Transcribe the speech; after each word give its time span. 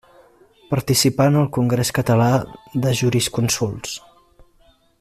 Participà 0.69 1.27
en 1.31 1.37
el 1.41 1.45
Congrés 1.57 1.91
Català 1.97 2.31
de 2.87 2.95
Jurisconsults. 3.01 3.95